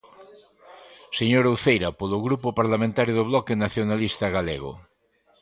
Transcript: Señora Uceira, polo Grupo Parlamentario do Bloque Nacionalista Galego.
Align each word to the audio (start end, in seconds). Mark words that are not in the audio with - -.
Señora 1.19 1.53
Uceira, 1.55 1.89
polo 1.99 2.17
Grupo 2.25 2.47
Parlamentario 2.59 3.13
do 3.15 3.27
Bloque 3.29 3.59
Nacionalista 3.63 4.25
Galego. 4.37 4.71